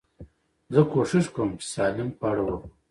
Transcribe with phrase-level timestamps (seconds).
[0.73, 2.71] زه کوشش کوم، چي سالم خواړه وخورم.